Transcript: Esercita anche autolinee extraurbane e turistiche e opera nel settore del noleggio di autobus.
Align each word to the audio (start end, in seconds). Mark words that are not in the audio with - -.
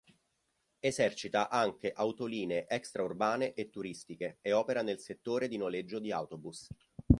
Esercita 0.79 1.47
anche 1.51 1.91
autolinee 1.91 2.65
extraurbane 2.67 3.53
e 3.53 3.69
turistiche 3.69 4.39
e 4.41 4.51
opera 4.51 4.81
nel 4.81 4.99
settore 4.99 5.47
del 5.47 5.59
noleggio 5.59 5.99
di 5.99 6.11
autobus. 6.11 6.67